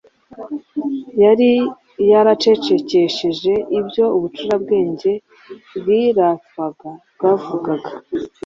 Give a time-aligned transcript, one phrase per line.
[1.23, 1.51] yari
[2.11, 5.11] yaracecekesheje ibyo ubucurabwenge
[5.77, 7.91] bwiratwaga bwavugaga.